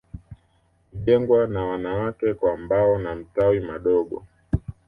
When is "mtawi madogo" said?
3.15-4.25